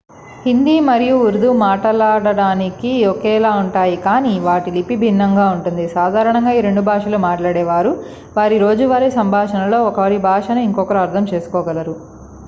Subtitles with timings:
[0.45, 7.19] హిందీ మరియు ఉర్దూ మాట్లాడటానికి ఒకేలా ఉంటాయి కాని వాటి లిపి భిన్నంగా ఉంటుంది సాధారణంగా ఈ రెండు భాషలు
[7.19, 7.91] మాట్లాడేవారు
[8.37, 11.95] వారి రోజూవారి సంభాషణలో ఒకరి భాషను ఇంకొకరు అర్ధం చేసుకోగలరు